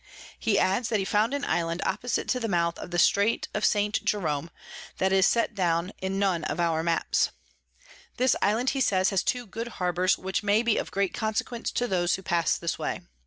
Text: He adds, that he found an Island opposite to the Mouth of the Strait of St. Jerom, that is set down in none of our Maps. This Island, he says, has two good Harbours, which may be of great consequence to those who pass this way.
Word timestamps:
He 0.39 0.57
adds, 0.57 0.89
that 0.89 0.97
he 0.97 1.05
found 1.05 1.31
an 1.35 1.45
Island 1.45 1.83
opposite 1.85 2.27
to 2.29 2.39
the 2.39 2.47
Mouth 2.47 2.79
of 2.79 2.89
the 2.89 2.97
Strait 2.97 3.47
of 3.53 3.63
St. 3.63 4.03
Jerom, 4.03 4.49
that 4.97 5.13
is 5.13 5.27
set 5.27 5.53
down 5.53 5.91
in 6.01 6.17
none 6.17 6.43
of 6.45 6.59
our 6.59 6.81
Maps. 6.81 7.29
This 8.17 8.35
Island, 8.41 8.71
he 8.71 8.81
says, 8.81 9.11
has 9.11 9.21
two 9.21 9.45
good 9.45 9.67
Harbours, 9.77 10.17
which 10.17 10.41
may 10.41 10.63
be 10.63 10.77
of 10.79 10.89
great 10.89 11.13
consequence 11.13 11.69
to 11.73 11.87
those 11.87 12.15
who 12.15 12.23
pass 12.23 12.57
this 12.57 12.79
way. 12.79 13.01